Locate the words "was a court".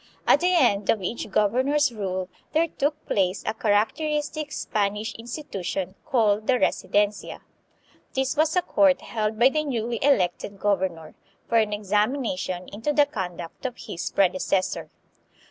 8.35-9.01